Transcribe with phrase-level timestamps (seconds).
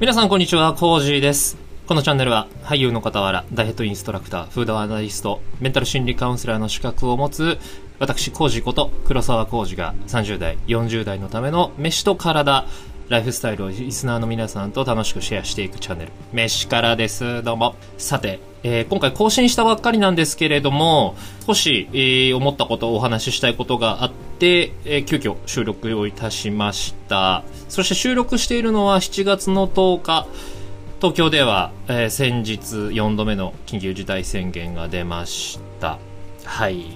[0.00, 1.56] 皆さんこんにちは、コージーです。
[1.88, 7.58] このチャンネルは俳優の傍ら、ダイエットインストラクター、フードアナリスト、メンタル心理カウンセラーの資格を持つ、
[7.98, 12.68] 私、コージーこと黒沢コージが30代、40代のための飯と体、
[13.08, 17.42] ライフスタイルをリスナーの皆さんと楽しくシェアしていくチャンネル、飯からです。
[17.42, 17.74] どうも。
[17.96, 27.42] さて、えー今回更新したばっかりなんですけれども、少し、えー思ったことをお話ししたいことがあって、えー急遽収録をいたしました。
[27.68, 30.26] そして収録しているのは7月の10日、
[30.98, 32.60] 東京では、えー先日
[32.94, 35.98] 4度目の緊急事態宣言が出ました。
[36.44, 36.86] はい。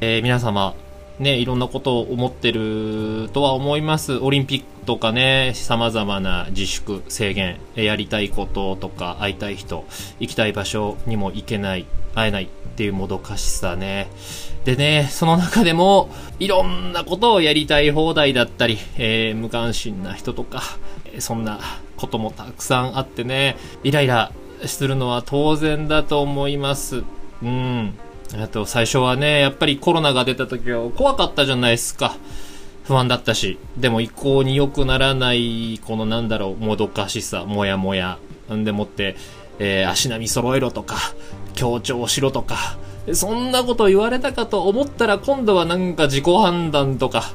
[0.00, 0.74] えー皆様、
[1.18, 4.16] ね、いろんなことを思ってるとは思います。
[4.18, 9.84] オリンピックとかね、様々な自粛、制限、やりたいこととか、会いたい人、
[10.20, 12.46] 行きたい場所にも行けない、会えないっ
[12.76, 14.08] ていうもどかしさね。
[14.64, 20.62] でね、その中でも、いろんなことをやりたい放題だったり、えー無関心な人とか、
[21.18, 21.58] そんな
[21.96, 24.32] こともたくさんあってね、イライラ
[24.66, 27.02] するのは当然だと思います。
[27.42, 27.94] うん。
[28.34, 32.16] あと、最初はね、やっぱりコロナが出た時は怖かったじゃないですか。
[32.84, 33.58] 不安だったし。
[33.76, 38.18] でも一向に良くならない、このなんだろう、もどかしさ、もやもや。
[38.52, 39.16] んでもって、
[39.58, 40.96] えー足並み揃えろとか、
[41.54, 42.76] 強調しろとか、
[43.14, 47.32] そんなこと言われたかと思ったら今度はなんか自己判断とか、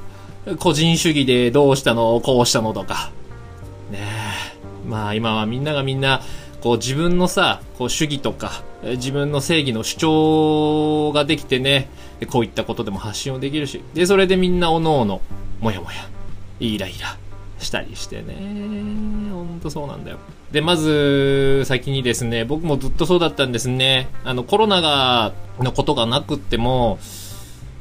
[0.59, 3.11] 個人主義でどうしたの、こうしたのとか。
[3.91, 4.87] ねえ。
[4.87, 6.21] まあ今はみんながみんな、
[6.61, 11.89] こう自分のさ、こう主義とか、自分の正義の主張ができてね、
[12.29, 15.21] こういったことでも発信をできるし、で、それでみんなおのおの、
[15.61, 15.97] もやもや、
[16.59, 17.17] イライラ
[17.63, 18.35] したりしてね、
[19.31, 20.17] ほんとそうなんだよ。
[20.51, 24.09] で、まず、先にですね、僕もずっとそうだったんですね。
[24.23, 26.99] あの、コロナが、のことがなくっても、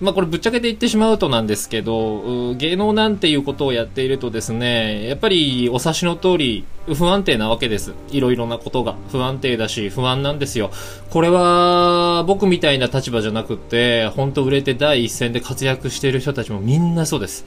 [0.03, 7.94] まあこれぶっちゃけて言ってしまうとなんですけど、芸能なんていうことをやっているとですね、やっぱりお察しの通り不安定なわけです。
[8.10, 10.72] いろいろなことが不安定だし不安なんですよ。
[11.10, 17.44] これは僕みたいな立場じゃなくって、本当売れて第一線で活躍している人たちもみんなそうです。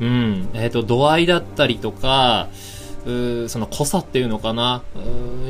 [0.00, 0.48] うん。
[0.54, 2.48] えっ、と、度合いだったりとか、
[3.06, 4.82] うその濃さっていうのかな、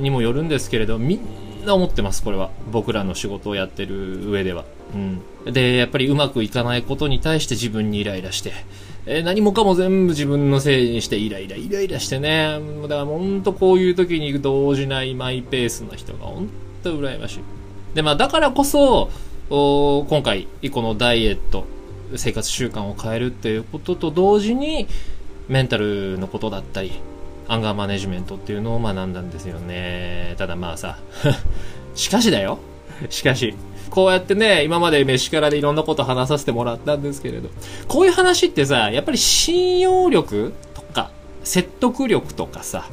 [0.00, 2.50] にもよるんですけれど、みんな思ってます、これは。
[2.70, 4.64] 僕らの仕事をやってる上では。
[4.94, 5.52] うん。
[5.52, 8.52] で、やっぱりうまくいかないことに対して自分にイライラして、
[9.06, 12.58] えー何もかも全部自分のせいにしてイライラ、イライラしてね。
[12.82, 16.48] だからほんとこういう時に動じないマイペースな人がほん
[16.82, 17.40] と羨ましい。
[17.94, 19.10] で、まあだからこそ、
[19.50, 21.66] 今回、このダイエット、
[22.16, 24.86] 生活習慣を変えるっていうことと同時に、
[25.48, 26.92] メンタルのことだったり、
[27.48, 30.34] アンガーマネジメントっていうのを学んだんですよね。
[30.38, 30.98] ただまあさ、
[31.94, 32.58] しかしだよ。
[33.10, 33.54] しかし、
[33.90, 37.50] こうやってね、今まで飯からでいろんなこと話させてもらったんですけれど、
[37.86, 41.10] こういう話ってさ、やっぱり信用力とか、
[41.42, 42.88] 説得力とかさ、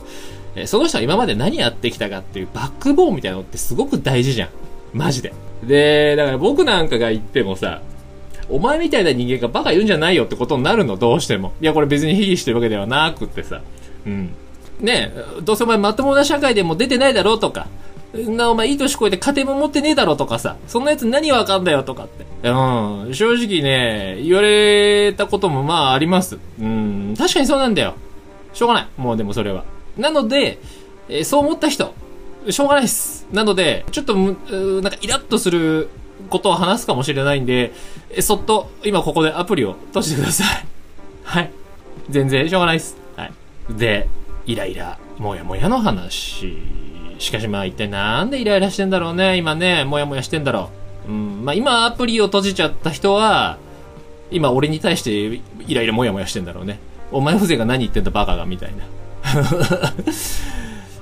[0.55, 4.49] えーその人は今まで何やってきたかっていうバックボーンみたいなのってすごく大事じゃん。
[4.93, 5.33] マジで。
[5.63, 7.81] で、だから僕なんかが言ってもさ、
[8.51, 11.53] お前みたいな人間がバカ言うんじゃないよってことになるの、どうしても。
[11.61, 13.61] いや、これ別に非議してるわけではなくってさ。
[14.05, 14.29] うん。
[14.79, 17.67] ねえ、どうせお前まともな社会でも出てないだろうとか。
[18.13, 20.57] な、お前いい年越えて家庭も持ってねえだろうとかさ。
[20.67, 22.25] そんなやつ何わかんだよとかって。
[22.49, 23.13] うん。
[23.13, 26.37] 正直ね、言われたこともまああります。
[26.59, 27.15] うん。
[27.17, 27.93] 確かにそうなんだよ。
[28.53, 28.87] しょうがない。
[28.97, 29.63] もうでもそれは。
[29.97, 30.59] なので、
[31.07, 31.93] えーそう思った人、
[32.49, 33.27] しょうがないです。
[33.31, 35.89] なので、ちょっと、なんかイラッとする
[36.31, 37.73] ことを話すかもしれないんで、
[38.09, 40.65] えそっと、今ここでアプリを閉じてください。
[41.23, 41.51] はい。
[42.09, 42.97] 全然しょうがないです。
[43.15, 43.31] はい。
[43.69, 44.07] で、
[44.47, 46.57] イライラ、もやもやの話。
[47.19, 49.37] しかしまあ一体なんでイライラしてんだろうね。
[49.37, 50.71] 今ね、もやもやしてんだろ
[51.07, 51.11] う。
[51.11, 51.45] うん。
[51.45, 53.57] まあ今アプリを閉じちゃった人は、
[54.31, 55.11] 今俺に対して
[55.67, 56.79] イライラもやもやしてんだろうね。
[57.11, 58.85] お前風情が何言ってんだバカがみたいな。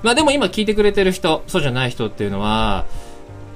[0.01, 2.85] まあでも今聞いてくれてる人、そうじゃない人っていうのは、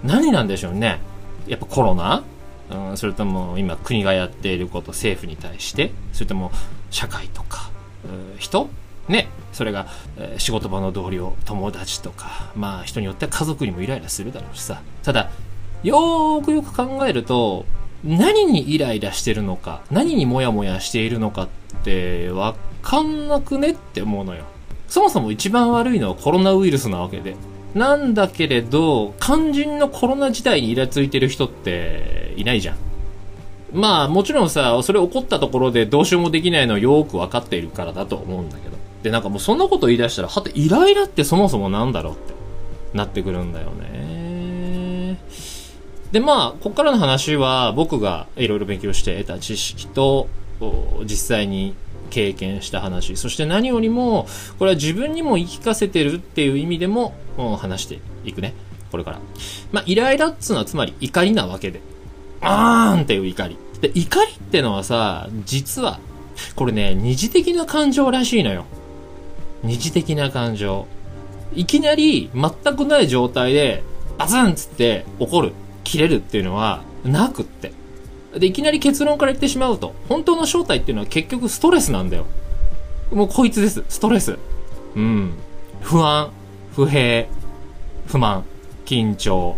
[0.04, 1.00] 何なんでしょうね。
[1.48, 2.24] やっぱコロナ？
[2.72, 5.92] うん、それとも今国がやっていること、政府に対して？
[6.14, 6.52] それとも
[6.90, 7.72] 社会とか、
[8.06, 8.70] うん人？
[9.08, 9.28] ね？
[9.52, 9.88] それが、
[10.18, 14.82] えー仕事場の同僚、友達とか、まあ人によっては家族にもイライラするだろうしさ。
[15.04, 15.30] ただ、
[15.84, 17.66] よーくよく考えると、
[18.04, 21.48] 何にイライラしてるのか、何にモヤモヤしているのかっ
[21.84, 24.46] て、わかんなくねって思うのよ。
[24.88, 27.36] そもそも一番悪いのはコロナウイルスなわけで。
[27.76, 32.78] なんだけれど、肝心のコロナ自体にイラついてる人っていないじゃん。
[33.74, 38.78] まあもちろんさ、それ起こったところでどうしようもできないのはよくわかっているからだと思うんだけど。
[39.02, 42.34] で、なんかもうそんなこと言い出したら、はて、イライラってそもそもなんだろうって
[42.94, 45.20] なってくるんだよね。
[46.12, 50.28] で、まあ、こっからの話は僕がいろいろ勉強して得た知識と、
[51.06, 51.74] 実際に
[52.14, 53.18] 経験した話。
[53.18, 54.28] そして何よりも、
[54.60, 57.16] これは自分にも言い聞かせてるっていう意味でも、
[57.60, 58.54] 話していくね。
[58.92, 59.20] これから。
[59.72, 61.82] まあ、イライラっつうのはつまり怒りなわけで。
[62.42, 63.58] あーんっていう怒り。
[63.82, 66.00] で、怒りってのはさ、実は、
[66.56, 68.66] これね、二次的な感情らしいのよ。
[69.64, 70.86] 二次的な感情。
[71.56, 73.84] いきなり全くない状態で、
[74.20, 77.72] バツンっつって怒る、切れるっていうのはなくって。
[78.38, 82.26] で、いきなり結論から言ってしまうと、本当の正体っていうのは結局ストレスなんだよ。
[83.12, 83.84] もうこいつです。
[83.90, 84.38] ストレス。
[84.96, 85.34] うん。
[85.82, 86.32] 不安、
[86.76, 87.28] 不平、
[88.08, 88.44] 不満、
[88.86, 89.56] 緊張、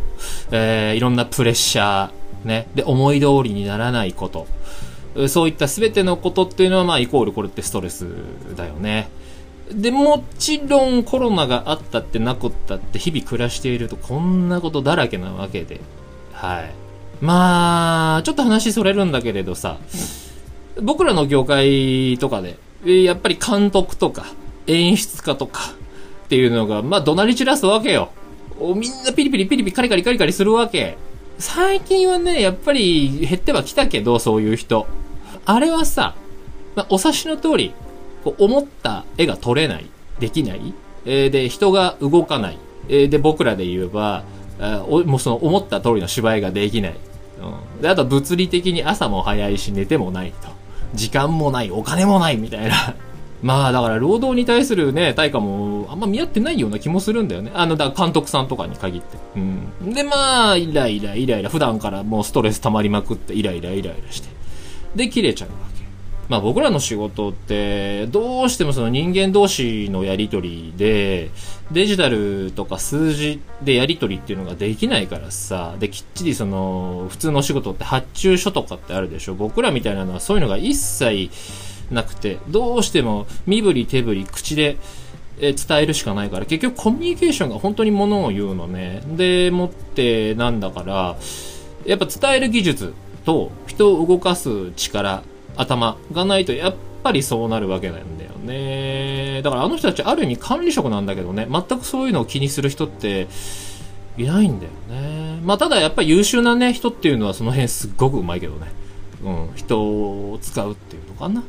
[0.51, 2.68] えー、いろんなプレッシャー、ね。
[2.75, 4.48] で、思い通りにならないこと。
[5.27, 8.07] そういった全てのことっていうのは、まあ、イコールこれってストレス
[8.56, 9.10] だよね。
[9.72, 15.80] で、もちろんコロナがあったってなくったって日々暮らしているとこんなことだらけなわけで。
[16.33, 16.84] はい。
[17.25, 19.80] まあ、ちょっと話それるんだけれどさ、
[20.81, 22.57] 僕らの業界とかで、
[23.04, 24.25] やっぱり監督とか
[24.68, 25.74] 演出家とか
[26.25, 28.10] っていうのが、まあ怒鳴り散らすわけよ。
[28.60, 30.98] みんなピリピリピリピリカリカリカリカリするわけ。
[31.39, 34.88] 最近はね、やっぱり減ってはきたけど、そういう人。
[35.45, 36.16] あれはさ、
[36.75, 37.74] まあ、お察しの通り、
[38.24, 39.89] こう思った絵が撮れない、
[40.19, 40.74] できない、
[41.06, 42.57] えー、で、人が動かない、
[42.88, 44.24] えー、で、僕らで言えば、
[44.60, 46.95] あもうその思った通りの芝居ができない。
[47.81, 50.50] で、あと物理的に朝も早いし寝てもないと。
[50.94, 52.95] 時間もない、お金もないみたいな。
[53.44, 57.51] まあだから労働に対するね、対価もあんま見合ってないような気もするんだよね。
[57.53, 59.18] あの、だから監督さんとかに限って。
[59.36, 59.94] うん。
[59.94, 64.30] で、まあ、イライラ、イライラ、普段からもうストレス溜まりまくって、イライラ、イライラして。
[64.95, 65.75] で、切れちゃうわけ。
[66.27, 71.30] まあ僕らの仕事って、どうしてもその人間同士のやりとりで、
[71.72, 81.30] デジタルとか数字でやりとりっていうのができないからさ、で、きっちりその、普通の仕事って発注書とかってあるでしょ僕らみたいなのはそういうのが一切
[81.92, 84.77] なくて、どうしても身振り手振り口で、
[85.42, 89.04] え伝えるしかないから、結局コミュニケーションが本当にものを言うのね。
[89.06, 91.18] で、もってなんだから、
[91.86, 92.94] やっぱ伝える技術
[93.25, 95.24] と人を動かす力
[95.57, 99.41] 頭がないと、やっぱりそうなるわけなんだよね。
[99.43, 103.27] だからあの人たちある意味管理職なんだけどね、全くそういうのを気にする人って
[104.17, 105.39] いないんだよね。
[105.43, 108.67] まあただやっぱり優秀なね、人っていうのはその辺すっごくうまいけどね。
[109.23, 111.41] うん、人を使うっていうのかな。
[111.41, 111.45] うん。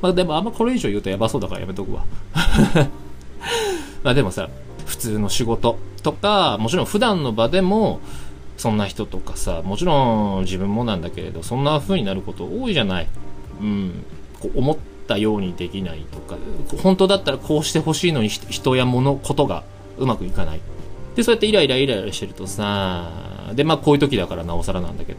[0.00, 2.04] まあでもあんまこれ以上言うとやばそうだからやめとくわ。
[4.02, 4.48] まあでもさ、
[4.86, 8.00] 普通の仕事とか、もちろん普段の場でも、
[8.60, 13.06] そんな人とかさ、もちろん自分もなんだけれど、そんな風になること多いじゃない。
[13.58, 14.04] うん。
[14.38, 14.76] こう思っ
[15.08, 16.36] たようにできないとか、
[16.82, 19.64] 本当だったらこうしてほしいのに人や物、ことが
[19.96, 20.60] うまくいかない。
[21.16, 23.10] で、そうやってイライライライラしてるとさ、
[23.54, 25.18] で、まあこういう時だからなおさらなんだけど。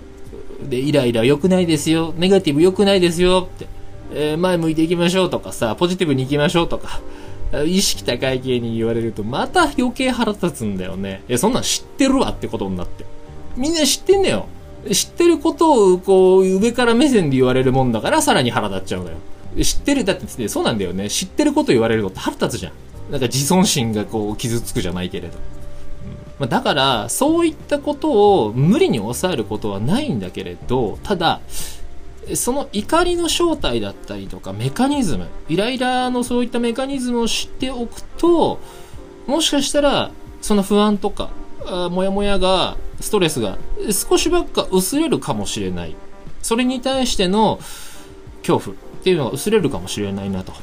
[0.70, 3.66] で、イライラ良くないですよ、ネガティブ良くないですよって、
[4.14, 7.02] えー、前向いていきましょうとかさ、ポジティブに行きましょうとか、
[7.66, 11.24] 意識高い系に言われると、また余計腹立つんだよね。
[11.28, 13.04] え、そんなん知ってるわってことになって。
[13.56, 14.48] みんな知ってんだよ。
[14.92, 19.18] 知ってることを、こう、上から目線で言われるもんだから、さらに腹立っちゃうのよ。
[19.62, 21.10] 知ってる、だってってそうなんだよね。
[21.10, 22.74] 知ってること言われるのって腹立つじゃん。
[23.12, 25.34] なんか自尊心がこう、傷つくじゃないけれど。
[26.40, 31.42] ま、だから、そういったことを無理に抑えることはないんだけれど、ただ、
[32.34, 38.60] その怒りの正体だったりとか、メカニズム、イライラのそういったメカニズムを知っておくと、
[39.28, 41.30] もしかしたら、その不安とか、
[41.68, 43.58] あもやもやが、ストレスが
[43.92, 45.96] 少しばっか薄れるかもしれない。
[46.42, 47.60] それに対しての
[48.42, 50.54] 恐怖っていうのが薄れるかもしれないなと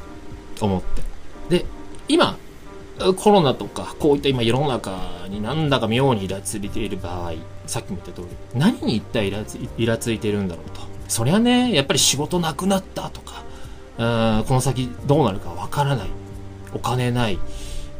[0.61, 1.57] 思って。
[1.57, 1.65] で、
[2.07, 2.37] 今、
[3.15, 7.33] コロナとか、こういった今世の中になんだか妙にイラついている場合、
[7.65, 10.81] さっきも言った通り、何に一体イラつイラついてるんだろうと。
[11.07, 13.43] そりゃね、やっぱり仕事なくなったとか、
[13.97, 16.07] うんこの先どうなるかわからない。
[16.73, 17.39] お金ない。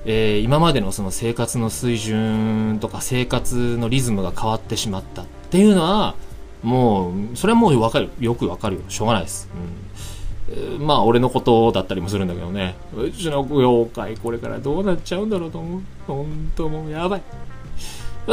[0.06, 6.16] えー、今までのその生活の水準とか生活のリズムが変わってしまったっていうのは、
[6.64, 8.10] もう、それはもうわかる。
[8.20, 8.82] よくわかるよ。
[8.90, 9.50] しょうがないです。
[10.50, 10.54] うん。
[10.54, 12.76] えー、まあ、俺のことだったりもするんだけどね。
[12.96, 15.82] うちの業界これからどうなっちゃうんだろうと思う。
[16.08, 17.22] ほんともうやばい。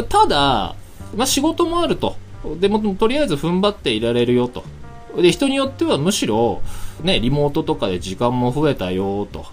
[0.09, 0.75] ただ、
[1.15, 2.17] まあ仕事もあると。
[2.61, 4.65] でも、とりあえず踏ん張っていられるよと。
[5.21, 6.63] で、人によってはむしろ、
[7.03, 9.47] ね、リモートとかで時間も増えたよと。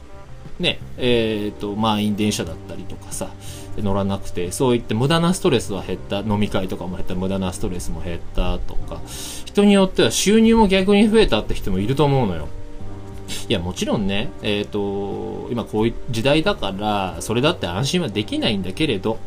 [0.63, 3.29] ね、えっ、ー、と、満員電車だったりとかさ、
[3.77, 9.01] 乗らなくて、そういって無駄なストレスは減った、飲み会とかも減った、無駄なストレスも減ったとか、
[9.46, 12.48] 人によっては収入も逆に増えたって人もいると思うのよ。
[13.50, 19.20] いや、もちろんね、えっ、ー、と、今こういう時代だから、それだって安心はできないんだけれど、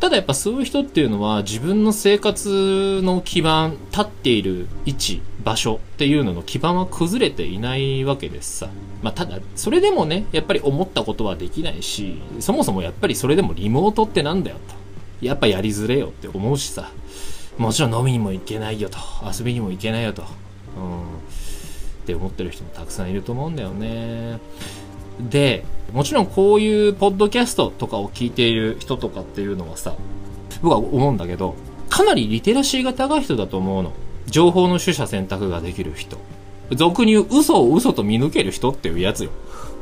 [0.00, 8.70] ただやっぱそういう人っていうのは自分の生活の基盤、立っている位置、場所っていうのの基盤は崩れていないわけですさ。
[9.02, 14.74] まあただ、それでもね、やっぱり思ったことはできないし、そもそもやっぱりそれでもリモートってなんだよと。
[15.20, 16.90] やっぱやりづれよって思うしさ。
[17.56, 18.98] もちろん飲みにも行けないよと。
[19.26, 20.22] 遊びにも行けないよと。
[20.22, 20.26] うん。
[20.28, 24.38] って思ってる人もたくさんいると思うんだよね。
[25.20, 29.94] で、もちろんこういうポッドキャストとかを聞いている人とかっていうのはさ、
[30.62, 31.54] 僕は思うんだけど、
[31.88, 33.92] かなりリテラシーが高い人だと思うの。
[34.26, 36.18] 情報の取捨選択ができる人。
[36.72, 39.30] 俗に言う嘘を嘘と見抜ける人っていうやつよ。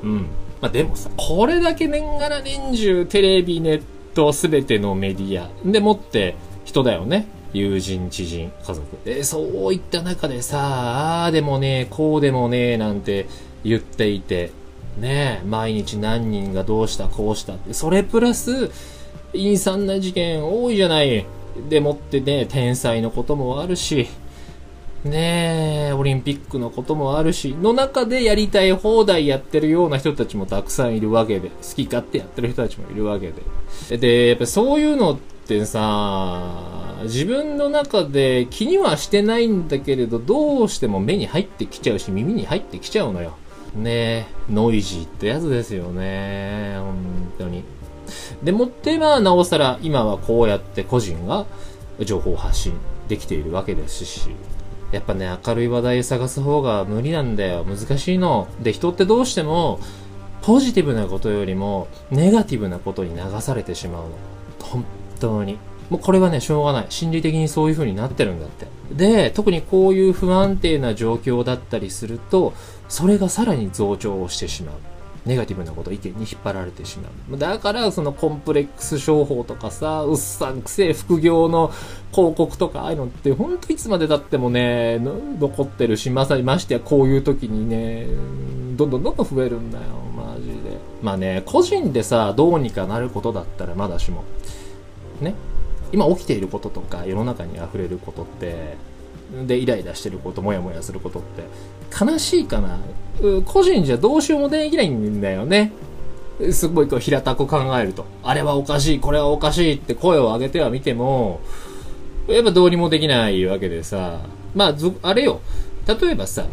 [0.05, 0.27] うん。
[0.61, 3.83] まあ、でもさ、これだけ年がら年中テレビ、ネッ
[4.15, 7.27] ト、すべてのメディアでもって人だよね。
[7.53, 8.87] 友人、知人、家族。
[9.05, 13.27] で、そういった中でさ、ああでもね、こうでもねえ、なんて
[13.65, 14.53] 言っていて、
[14.97, 18.71] ね毎日何人がどうしたこうしたって、それプラス、
[19.33, 21.27] 陰惨な事件多いじゃない。
[21.69, 24.09] でもってね、天才のこともあるし、
[25.05, 33.33] ねえ、オリンピックのこともあるし、の中でやりたい放題やってるような人たちもたくさんいるわけで、好き勝手やってる人たちもいるわけ
[33.89, 33.99] で。
[33.99, 43.37] で、やっぱそういうのってさ、自分の中で気にはしてないんだけれど、どうしても目に入ってきちゃうし、耳に入ってきちゃうのよ。
[43.77, 46.77] ねノイジーってやつですよね。
[46.79, 46.97] 本
[47.39, 47.65] 当に。
[48.43, 51.47] でもってまあなおさら今はこうやって個人が
[52.01, 52.75] 情報を発信
[53.09, 54.31] できているわけですし、
[54.93, 57.65] やっぱね、明るい話題探す方が無理なんだよ。
[57.65, 58.49] 難しいの。
[58.63, 59.81] で、人ってどうしても、
[60.43, 64.09] ポジティブなことよりも、ネガティブなことに流されてしまうの。
[64.61, 64.85] 本
[65.19, 65.59] 当に。
[65.91, 66.87] もうこれはね、しょうがない。
[66.89, 68.67] 心理的にそういう風になってるんだって。
[68.93, 72.53] で、特にこういう不安定な状況だったりすると、
[72.89, 74.75] それがさらに増長をしてしまう。
[75.27, 77.39] ネガティブなこと、意見に引っ張られてしまう。
[77.39, 81.73] だから、そのコンプレックス商法とかさ、うっさんくせえ副業の
[82.13, 88.07] 広告とか、ああいうのって、ほんといつまで経ってもね、残ってるし、まさにましてやこういう時にね、
[88.77, 89.85] どんどんどんどん増えるんだよ、
[90.17, 90.55] マジで。
[91.03, 94.23] まあね、個人でさ、どうにかなることだったらまだしも。
[95.21, 95.35] ね。
[95.97, 98.77] 今起きていることとか、世の中に溢れることって、
[99.47, 101.45] で、イライラしてること、もやもやすることって、
[101.99, 102.79] 悲しいかな？
[103.47, 105.73] 個人じゃどうしようもできないんだよね。
[106.53, 108.05] すごいこう平たく考えると。
[108.23, 111.41] あれはおかしい、これはおかしいって声を上げてはみても、
[112.29, 114.21] やっぱどうにもできないわけでさ。
[114.55, 115.41] まあ、あれよ。
[115.87, 116.45] 例えばさ、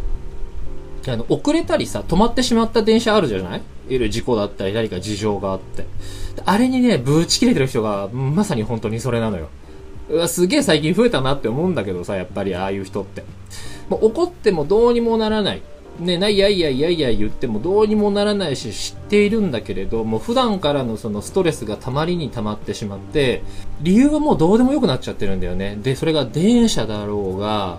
[1.05, 3.61] あの、遅れたりさ、止まってしまった電車あるじゃない？
[3.89, 5.85] いる事故だったり何か事情があって。
[6.45, 9.49] あれにね、ぶち切れてる人が、まさに本当にそれなのよ。
[10.09, 13.23] うわ、すげえ最近増えたなって思うんだけどさ、やっぱりああいう人って。
[13.89, 15.61] もう怒ってもどうにもならない。
[15.99, 23.43] ね、ないやいやいやいや言ってもどうにもならないし知っているんだけれど、もう普段からのそのストレスがたまりにたまってしまって、
[23.81, 25.77] 理由はもうどうでもよくなっちゃってるんだよね。
[25.81, 27.77] で、それが電車だろうが、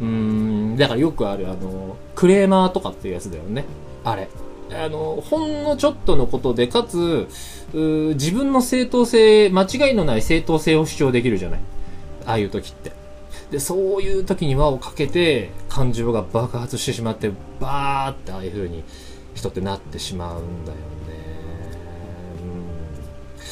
[0.00, 3.64] うーん、だからよくあるあの、クレーマーとかっていうやつだよね。
[4.04, 4.28] あれ。
[4.72, 7.28] あの、ほんのちょっとのことで、かつ、
[7.72, 11.60] 自分の正当性、間違いのない正当性を主張できるじゃない。
[12.26, 12.92] ああいう時って。
[13.50, 17.30] で、そういう時に輪をかけて、感情が爆発してしまって、
[17.60, 18.82] バーってああいう風に
[19.34, 20.82] 人ってなってしまうんだよね。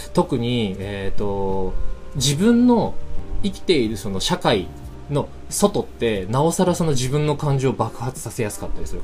[0.07, 1.75] うん、特に、えっ、ー、と、
[2.17, 2.95] 自分の
[3.43, 4.67] 生きているその社会
[5.11, 9.03] の外って、なおさらその自分の感情を爆発させやすかったりする。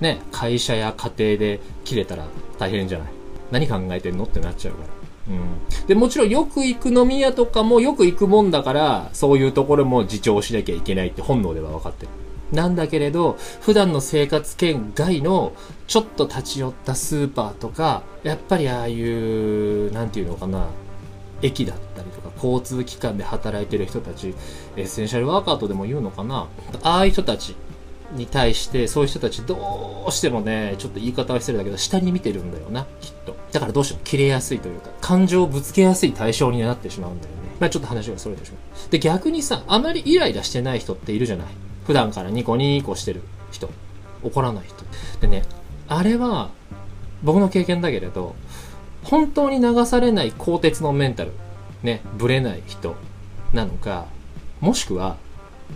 [0.00, 2.26] ね、会社や家庭で切れたら
[2.58, 3.08] 大変じゃない？
[3.50, 4.88] 何考えてんのってなっちゃうから。
[5.34, 5.86] うん。
[5.86, 12.12] で、もちろんよく行く飲み屋とかもよく行くもんだから、そういうところも自重しなきゃいけないって本能では分かってる。
[12.52, 15.54] なんだけれど、普段の生活圏外の
[15.86, 20.68] ちょっと立ち寄ったスーパーとか、やっぱりああいう、なんていうのかな、
[21.42, 24.34] 駅だったりとか、交通機関で働いてる人たち、
[24.76, 26.48] エッセンシャルワーカーとでも言うのかな、
[26.82, 27.56] ああいう人たち
[28.14, 33.36] に対して、そういう人たちどうしてもね、ちょっと言い方はしてるだけど、下に見てるんだよな、きっと。
[33.52, 37.36] だからどうしても切れやすいというか、感情をぶつけやすい対象になってしまうんだよね。
[37.60, 38.90] まあちょっと話がそれてしまう。
[38.90, 41.46] で、逆にさ、あまりイライラしてない人っているじゃない。
[41.86, 43.70] 普段からニコニコしてる人。
[44.22, 44.84] 怒らない人。
[45.20, 45.44] でね、
[45.88, 46.50] あれは、
[47.22, 48.34] 僕の経験だけれど、
[49.04, 51.32] 本当に流されない鋼鉄のメンタル、
[51.82, 52.96] ね、ぶれない人
[53.52, 54.06] なのか、
[54.60, 55.16] もしくは、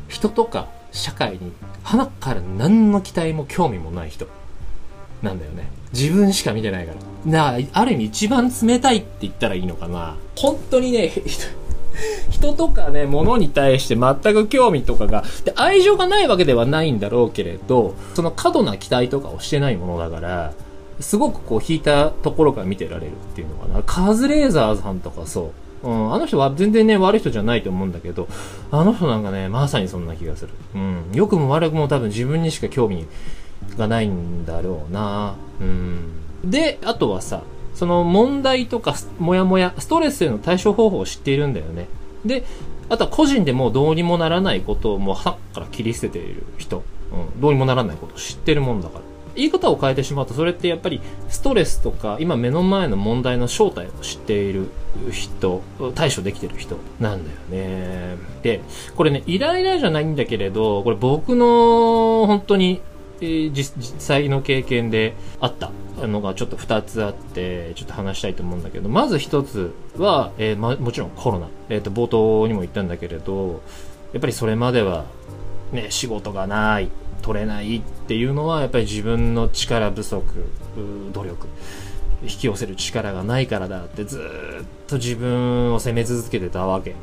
[0.08, 1.52] 人とか社会に
[1.82, 4.26] 鼻から何の期待も興味もない人
[5.22, 5.68] なんだよね。
[5.92, 7.30] 自分しか見てないから。
[7.30, 10.16] なあ、ある意味一番冷たいって言ったらいいのかな。
[10.36, 11.12] 本当にね、
[12.30, 20.52] 人とかね、物に対して全く興味とかが、で、愛情がないわけではないんだろうけれど、その過度な期待とかをしてないものだから、
[21.00, 23.82] すごくこう引いたところから見てられるっていうのかな。
[23.84, 25.67] カズレーザーさんとかそう。
[25.82, 28.28] うん、あの人は全然ね、悪い人じゃないと思うんだけど、
[28.70, 30.52] あの人なんかね、まさにそんな気がする。
[30.74, 31.04] うん。
[31.12, 33.06] 良くも悪くも多分自分にしか興味
[33.76, 35.34] がないんだろうな。
[35.60, 36.08] うん。
[36.44, 37.42] で、あとはさ、
[37.74, 41.86] その問題とか、もやもや、ストレスへの対処方法を知っているんだよね。
[42.24, 42.44] で、
[42.88, 46.82] あとは個人でもどうにもならないことをもうはっから切り捨てている人。
[47.12, 47.40] うん。
[47.40, 49.07] どうにもならないことを知ってるもんだから。
[49.34, 54.68] 言い方を変えてしまうと、それってやっぱりストレスとか、今目の前の問題の正体を知っている
[55.10, 55.62] 人、
[55.94, 58.16] 対処できてる人なんだよね。
[58.42, 58.60] で、
[58.96, 62.80] これね、イライラじゃないんだけれど、これ僕の本当に、
[63.20, 65.72] えー実際の経験であった
[66.06, 71.48] のがちょっと2つあって、ちょっと話したいと思うんだけど、まず1つは、えーま、もちろんコロナ。
[71.68, 73.60] えっ、と、冒頭にも言ったんだけれど、
[74.12, 75.04] やっぱりそれまでは、
[75.72, 76.88] ね、仕事がない、
[77.22, 80.22] 取れないっていうのは、やっぱり自分の力不足、
[81.12, 81.46] 努力、
[82.22, 86.94] 引き寄せる力がないからだってずっと自分を責め続けてたわけ。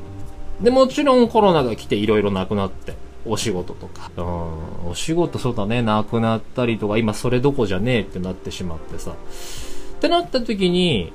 [0.62, 2.93] で、もちろんコロナが来ていろいろなくなって、
[3.25, 9.12] お仕事とか、うん、お仕事そうだね、なくなったりとか、今それどこじゃねえってなってしまってさ。
[9.12, 11.12] ってなった時に、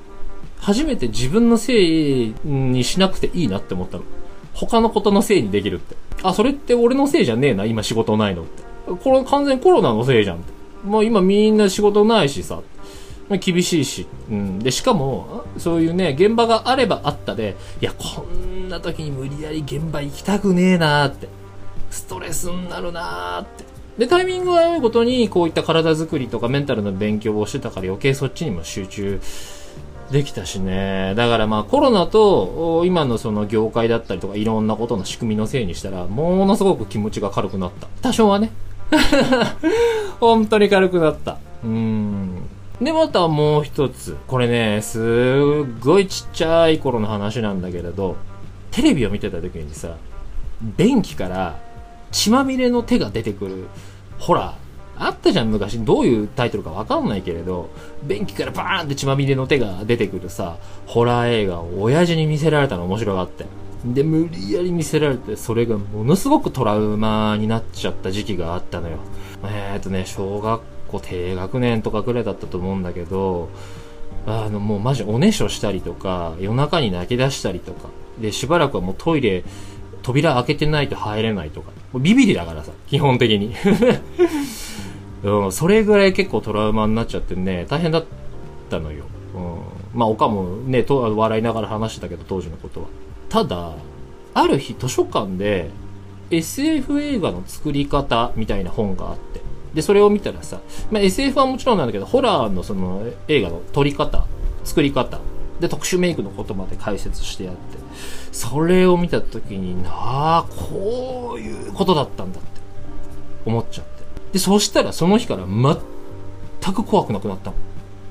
[0.59, 4.03] 初めて自分のせいにしなくていいなって思ったの。
[4.53, 5.95] 他のことのせいにできるって。
[6.23, 8.63] あ、それって俺のせいじゃねえな、今仕事ないのって。
[8.85, 10.53] これ完全にコロナのせいじゃんって。
[10.85, 12.61] まあ今みんな仕事ないしさ。
[13.39, 14.07] 厳しいし。
[14.29, 14.59] うん。
[14.59, 21.29] で、しかも、そういうね、現場があればあったで、いや、こんな時に無理やり現場行きたくねえなーって。
[21.89, 23.63] ストレスになるなーって。
[23.97, 29.21] で、タイミングが合うことに、こういった体作りとかメンタルの勉強をしてたから余計そっちにも集中
[30.11, 31.13] できたしね。
[31.15, 37.87] だからまあコロナと今のその業界だったりとかいろんなことの仕組みのせいにしたら、ものすごく気持ちが軽くなった。
[38.01, 38.51] 多少はね。
[40.19, 41.37] 本当に軽くなった。
[41.63, 42.47] うん。
[42.81, 44.17] で、またもう一つ。
[44.27, 45.03] これね、すっ
[45.79, 48.15] ごいちっちゃい頃の話なんだけれど、
[48.71, 49.95] テレビを見てた時にさ、
[50.77, 51.55] 便器から
[52.11, 53.67] 血まみれの手が出てくる、
[54.19, 54.55] ほら、
[54.97, 55.79] あったじゃん、昔。
[55.79, 57.69] どういうタイトルかわかんないけれど、
[58.03, 63.45] 便器からバーンって血まみれの手が出てくるさ、ホラー映画を親父に見せられたの面白がって。
[63.85, 68.97] で、無理やり見せられて、それがものすごくトラウマになっちゃった時期があったのよ。
[69.43, 73.49] えーっとね、小学校低学年とかくらいだったと思うんだけど、
[74.27, 77.89] あの、もうマジおねしょしたりとか、夜中に泣き出したりとか、
[78.19, 79.43] で、しばらくはもうトイレ、
[80.03, 83.55] 扉開けてないと入れないとか、もうビビりだからさ、基本的に。
[85.23, 88.05] うん、それぐらい結構トラウマになっちゃってね、大変だっ
[88.69, 89.05] たのよ。
[89.35, 92.87] うん、まあ、他もね、と笑いながら話してたけど、当時のことは。
[93.31, 93.71] ただ、
[94.33, 95.69] ある日図書館で
[96.31, 99.41] SF 映画の作り方みたいな本があって。
[99.73, 100.59] で、それを見たらさ、
[100.91, 104.25] まあ、SF はもちろんなんだけど、ホラーのその映画の撮り方、
[104.65, 105.21] 作り方、
[105.61, 107.59] で、特殊メイクのことまで解説してやって、
[108.33, 112.49] それを見た時に、なあ、こういうことだったんだって
[113.45, 114.03] 思っちゃって。
[114.33, 117.53] で、そしたらその日から全く怖くなくなった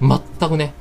[0.01, 0.21] の。
[0.39, 0.73] 全くね。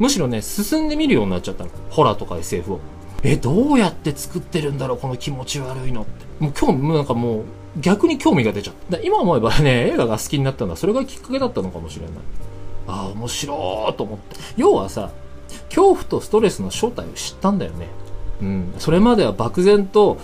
[0.00, 1.70] むしろね、進んでみるようになっちゃったの。
[1.90, 2.80] ホラーとか SF を。
[3.24, 6.10] え、どうやって作ってるんだろうこの気持ち悪いのって。
[6.38, 7.44] もう興味、もうなんかもう、
[7.80, 8.98] 逆に興味が出ちゃった。
[8.98, 12.14] 今思えばね、 映画が好きになったのはそれがきっかけだったのかもしれない。
[12.86, 14.36] ああ、面白いと思って。
[14.56, 15.10] 要はさ、
[15.70, 17.88] 恐怖とストレスの正体を知ったんだよね。
[18.42, 18.74] うん。
[18.78, 20.18] それまでは漠然と、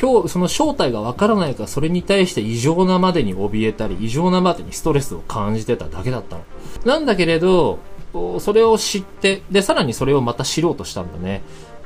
[0.00, 6.42] 今日、その正体がわからないから、それに対して異常なまでに怯えたり、異常なまでにストレスを感じてただけだったの。
[6.84, 7.78] なんだけれど、
[8.40, 11.42] それを知って、で、さらにそれをまた知ろうとしたんだね。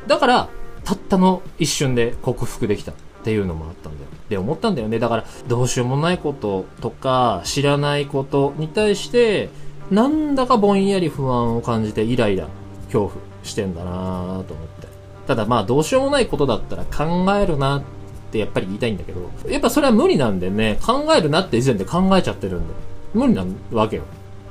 [0.06, 0.48] だから、
[0.84, 4.10] たったの一瞬で克服できたっていうのもあったんだよ。
[4.28, 4.98] で、思ったんだよね。
[4.98, 9.50] だから、どうしようもないこととか、知らないことに対して、
[9.90, 12.46] なんだかぼんやり不安を感じてイライラ、
[12.86, 14.88] 恐怖してんだなぁと思って。
[15.26, 17.82] ただまあどうしようもないことだったら考えるなっ
[18.32, 22.74] てやっぱり言いたいんだけど、やっぱそれは無理なんでね、考えるなって以前で考えちゃってるんで、
[23.14, 24.02] 無理なわけよ。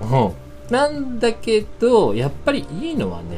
[0.01, 0.31] うん。
[0.71, 3.37] なんだけど、やっぱりいいのはね、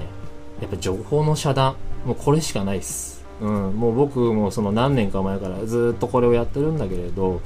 [0.60, 1.76] やっぱ情報の遮断。
[2.06, 3.24] もうこれしかないっす。
[3.42, 3.74] うん。
[3.74, 7.42] もう僕もその何年か前からずっとこれをやってるんだけれど、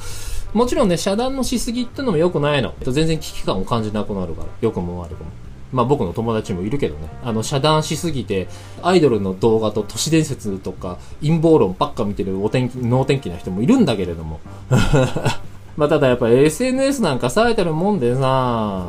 [0.53, 2.73] もちろんね、遮断のしすぎってのも良くないの。
[2.81, 4.47] 全然危機感を感じなくなるから。
[4.61, 5.29] 良くも悪くも。
[5.73, 7.09] まあ僕の友達もいるけどね。
[7.23, 8.47] あの、遮断しすぎて、
[8.81, 14.39] アイドルの動画と都市伝説とか陰謀論ばっか見てるお天気、能天気な人もいるんだけれども。
[15.75, 18.21] まあただやっぱ SNS なんかされてるもんでさ、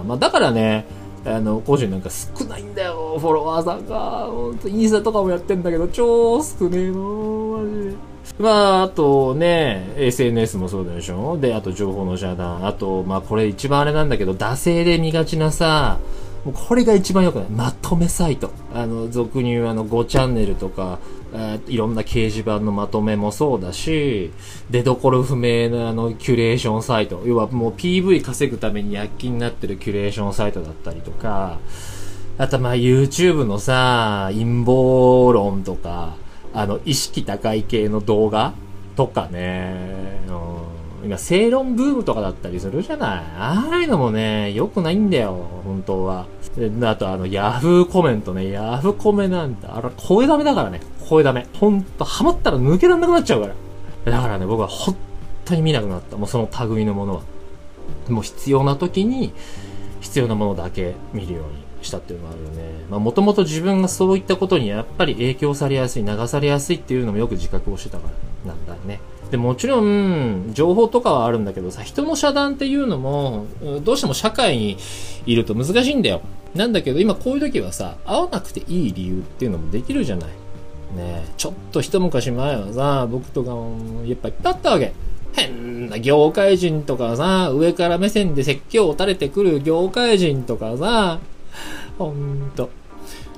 [0.07, 0.87] まあだからね、
[1.27, 4.27] あの、個人なんか少ないんだよ、フォロワーさんが。
[4.31, 8.17] ほんと、インスタとかもやってんだけど、超少ねえの、マジで。
[8.39, 12.67] まあ、あとね、SNS もそうでしょで、あと情報の遮断。
[12.67, 15.99] あと、まあこれ一番あれなんだけど、惰性で見がちなさ、
[16.47, 17.49] もうこれが一番良くない。
[17.51, 18.53] まとめサイト。
[18.73, 21.01] あの、俗に言うあの5チャンネルとか、
[21.35, 24.31] えいろんな掲示板のまとめもそうだし、
[24.71, 27.21] 出所不明なあの、キュレーションサイト。
[27.27, 31.59] 要はもう PV 稼ぐために躍起になってるキュレーションサイトだったりとか、
[32.39, 36.15] あとまあ YouTube のさ、陰謀論とか、
[36.55, 38.55] あの、意識高い系の動画
[38.95, 40.65] とかね、うん、
[41.07, 43.25] 今、正論ブームとかだったりするじゃない？
[43.38, 46.27] ああいうのもね、良くないんだよ、本当は。
[46.83, 51.47] あと、あの、ヤフーコメントね、ヤフコメなんて、あれ、声ダメだからね、声ダメ。
[51.55, 53.55] ほんと、ハマったら抜けらんなくなっちゃうから。
[54.12, 54.97] だからね、僕は本
[55.45, 56.16] 当に見なくなった。
[56.16, 57.23] もうその類のものは。
[58.09, 59.33] もう必要な時に、
[60.01, 62.85] 必要なものだけ見るようにしたっていうのがあるよね。
[62.90, 68.09] まあもともと自分がそういったことにやっぱり影響されやすい、流されやすいっていうのもよく自覚をしてたか
[68.45, 69.01] らなんだね。
[69.31, 73.47] で、もちろん、情報とかはあるんだけどさ、人の遮断っていうのも、
[73.83, 74.77] どうしても社会に
[75.27, 76.21] いると難しいんだよ。
[76.55, 80.29] なんだけど、今こういう時はさ、会わなくていい理由っていうのもできるじゃない。
[80.97, 84.93] ねちょっと一昔前はさ、僕とかもやっぱいっぱいあったわけ。
[85.33, 91.19] 変な業界人とかさ、上から目線で説教を垂れてくる業界人とかさ、
[91.99, 92.71] ほんと。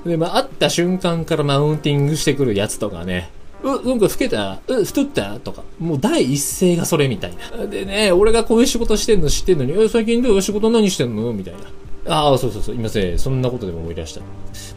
[0.05, 3.29] で、まあ、会った瞬間からマウンティングしてくるやつとかね。
[3.63, 5.63] う、なんか老けたう、太ったとか。
[5.79, 7.65] もう第一声がそれみたいな。
[7.65, 11.59] でね、俺がこういう仕事してんの知ってんのに、え、最近どういう仕事何してんのみたいな。
[12.07, 14.21] ああ、そうそうそう、今せん、そんなことでも思い出した。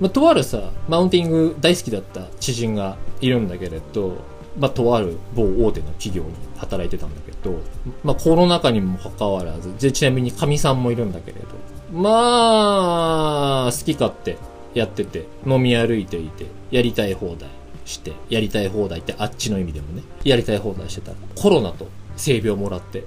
[0.00, 4.16] まあ、とあるさ、マウンティング大好きだった知人がいるんだけれど、
[4.58, 7.56] まあ、とある某大手の企業に働いてたんだけど、
[8.04, 11.46] まあ、コロナ禍にもかかわらず、で、ちなみに神さんもいるんだけれど、
[11.92, 14.36] まあ、好き勝手
[14.74, 17.48] やってて、飲み歩いていて、やりたい放題
[17.84, 23.04] して、やりたい放題ってあっちの意味でもね、やりたい放題してたら、コロナと性病もらって、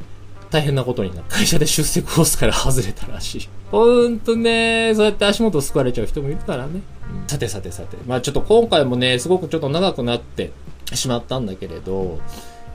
[0.50, 1.24] 大変なことになる。
[1.28, 3.50] 会社で出世コースから外れたらしい。
[3.72, 6.82] ほんとね、そうやって足元救われちゃう人もいるからね。
[7.22, 7.98] うん、さてさてさて。
[8.08, 10.52] まあちょっと今回もね、すごくちょっと長くなって
[10.94, 12.20] しまったんだけれど、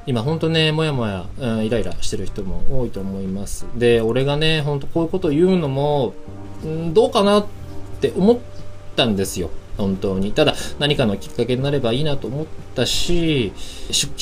[0.07, 3.67] 今ほんとね、もやもや、うん、イライラしてる人も多いと思います。
[3.77, 6.15] で、俺がね、ほんとこういうこと言うのも、
[6.65, 7.47] うん、どうかなっ
[8.01, 8.39] て思っ
[8.97, 9.51] たんですよ。
[9.81, 10.33] 本当に。
[10.33, 13.53] ただ、何かのきっかけになればいいなと思ったし、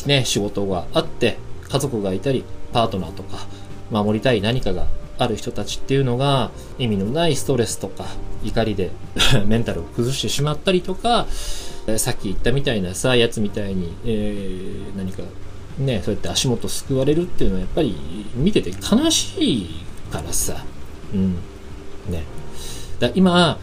[0.07, 3.47] ね、仕事があって、家族がいたり、パートナーとか、
[3.91, 4.87] 守りたい何かが
[5.19, 8.07] ある人たちっていうのが、意味のないストレスとか、
[8.45, 8.91] 怒りで
[9.47, 11.27] メンタルを崩してしまったりとか、
[11.97, 15.23] さっき言ったみたいなさ、やつみたいに、えー、何か
[15.79, 17.97] ね、そうやって足元救われるっていうのはやっぱり
[18.35, 19.67] 見てて悲しい
[20.11, 20.65] からさ。
[21.15, 21.35] うん。
[22.11, 22.25] ね。
[22.99, 23.59] だ今、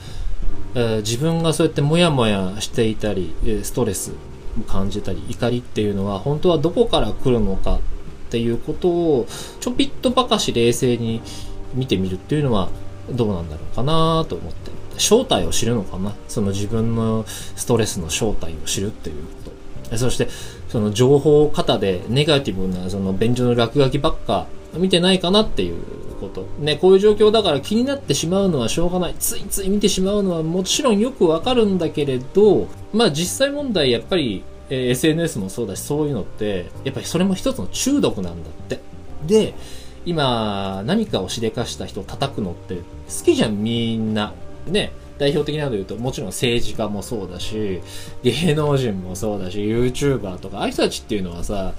[0.76, 3.34] え自分がそうやってモヤモヤしていたり、
[3.64, 4.12] ストレス
[4.60, 7.80] を感じたり、怒りっていうのは本当はどこから来るのかっ
[8.30, 9.28] ていうことを
[9.60, 11.22] ちょぴっとばかし冷静に
[11.74, 12.70] 見てみるっていうのは
[13.10, 14.76] どうなんだろうかなと思って。
[14.98, 16.16] 正体を知るのかな？
[16.30, 19.52] その自分のストレスの正体を知るっていうこ
[19.90, 19.98] と。
[19.98, 20.30] そして、
[20.70, 24.48] その情報型でネガティブなその便所の落書きばっか
[24.80, 25.76] 見てないかなっていう
[26.20, 26.46] こと。
[26.60, 29.16] ね、こういう状況だから気になってしまうのはしょうがない。
[29.20, 38.80] ついつい見てしまうのはもちろんよくわかるんだけれど、まあ実際問題やっぱり、えー、SNS もそうだしそういうのって、やっぱりそれも一つの中毒なんだって。
[39.26, 39.54] で、
[40.06, 42.82] 今何かをしでかした人を叩くのって好
[43.26, 44.34] きじゃんみんな。
[44.68, 44.92] ね。
[45.18, 47.82] 代表的なので言うと、もちろん政治家もそうだし、
[48.24, 51.74] 芸能人もそうだし、YouTuber とか、ああいう人たちっていうのはさ、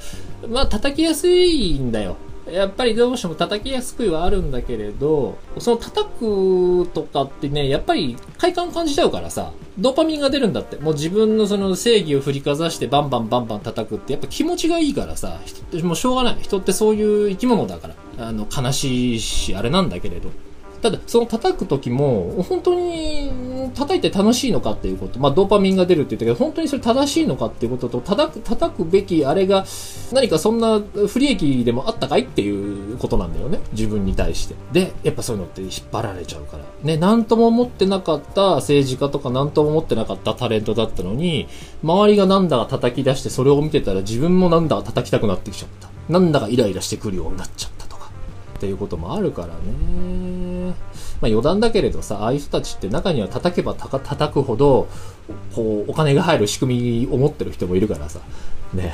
[0.49, 2.17] まあ叩きやすいんだよ。
[2.51, 10.77] やっぱりどうしても叩きやすくはあるんだけれど、その叩くとかってね、やっぱり快感感じちゃうからさ、ドーパミンが出るんだって。
[10.77, 15.41] もう自分のその正義を振りかざしてバンバンバンバン叩くってやっぱ気持ちがいいからさ、
[15.83, 16.39] もうしょうがない。
[16.41, 17.95] 人ってそういう生き物だから。
[18.29, 20.31] あの、悲しいし、あれなんだけれど。
[20.83, 23.31] ただ、その叩く時も、本当に
[23.75, 29.65] 叩いて楽しいのかっていうこと、まあ、ドーパミンが出るって言ったけど、本当にそれ正しいのかっていうことと、叩く、叩くべきあれが、
[30.13, 33.61] 何かそんな不利益でもあったかいっていうことなんだよね。
[33.73, 34.55] 自分に対して。
[34.73, 36.65] で、やっぱそういうのって引っ張られちゃうから。
[36.83, 41.49] ね、なんとも思ってなかった政治家とかなんとも思ってなかったタレントだったのに、
[41.83, 45.89] 周りがなんだか叩き出してそれを見てたら自分もなんだか叩きたくなってきちゃった。
[46.09, 47.76] なんだかイライラしてくるようになっちゃった。
[48.57, 50.75] っていうこともあるからね。
[51.21, 54.89] まあ余談だけれどさ、ああいう人たちって中には叩けばた叩くほど、
[55.55, 58.21] こう、お金が入る仕組みを持ってる人もいるからさ。
[58.75, 58.93] ね。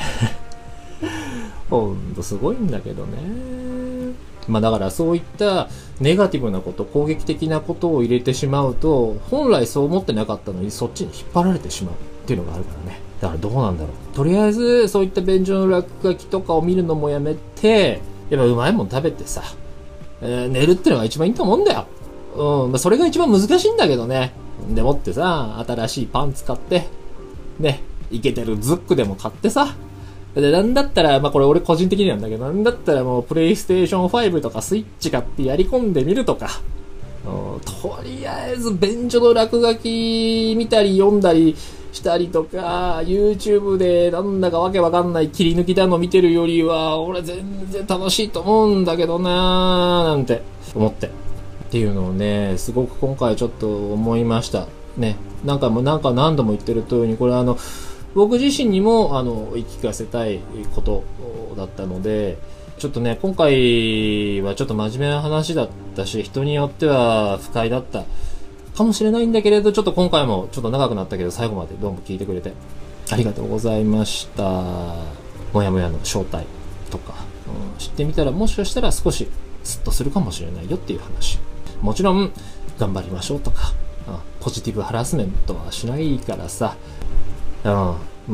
[1.71, 3.19] ほんとすごいんだけどね。
[4.49, 5.69] まあだからそういった
[6.01, 11.97] ネガティブなこと、攻撃的なことを入れてしまうと、本来そう思ってなかったのにそっちに引っ張られてしまうっ
[12.27, 13.01] ていうのがあるからね。
[13.21, 14.17] だからどうなんだろう。
[14.17, 18.01] とりあえずそういった便所の落書きとかを見るのもやめて、
[18.33, 19.43] やっぱうまいもん食べてさ、
[20.23, 21.87] えー、寝るってのが一番いいと思うんだよ。
[22.65, 24.33] うん、まあ、それが一番難しいんだけどね。
[24.71, 26.87] でもってさ、新しいパンツ買って、
[27.59, 29.75] ね、いけてるズックでも買ってさ、
[30.35, 36.49] で、なんだったら、まあ、これ俺個人的になんだけど、なんだったらもう、プレイステーション5とかスイッチ買ってやり込んでみるとか、
[37.25, 41.55] とりあえず、便所の落書き見たり読んだり
[41.93, 50.43] したりとか、YouTube でなんだかわけわかんない切り抜きだの見てるよりは、俺全然楽しいと思うんだけどなーなんて
[50.75, 51.07] 思って。
[51.07, 51.11] っ
[51.71, 54.67] ていうのをね、すごく今回ちょっと思いました。
[54.97, 55.17] ね。
[55.45, 57.57] なんかもうなんか何度も言ってる通りに、これあの、
[58.15, 60.41] 僕自身にも、あの、言い聞かせたい
[60.75, 61.03] こと
[61.57, 62.37] だったので、
[62.79, 68.05] ちょっとね、今回はちょっと真面目な話だったし、人によっては不快だった
[68.77, 72.53] かもしれないんだけれど、ちょっと今回もちょっと長くなったけど、最後までどうも聞いてくれて
[73.11, 74.43] ありがとうございました。
[75.53, 76.47] もやもやの正体
[76.91, 77.15] とか、
[77.47, 79.29] うん、知ってみたらもしかしたら少し
[79.63, 81.39] スッとするかもしれないよっていう話。
[81.83, 82.33] もちろん、
[82.79, 83.73] 頑張りましょうとか、
[84.09, 86.77] うん、ポジティブハラスメントはしないからさ、
[87.65, 87.73] うん、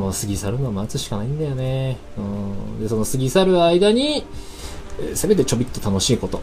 [0.01, 1.97] もう過ぎ去るのを待つしかないんだよね。
[2.17, 2.21] う
[2.79, 4.25] ん、で、その過ぎ去る間に、
[5.15, 6.41] せめてちょびっと楽しいこと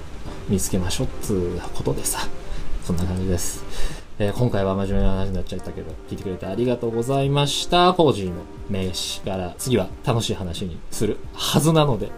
[0.50, 2.20] 見つけましょうっつうことでさ、
[2.86, 3.66] そんな感じです。
[4.20, 7.94] えー、今回は真面目な話になっちゃったけど、聞いてくれてありがとうございました。
[7.94, 8.36] コージーの
[8.70, 12.12] 名詞から次は楽しい話にするはずなので、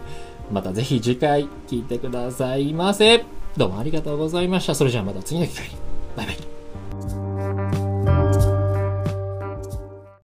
[0.52, 3.24] またぜひ次回聞いてくださいませ。
[3.56, 4.76] どうもありがとうございました。
[4.76, 5.76] それじゃあまた次の機会に。
[6.18, 6.57] バイバイ。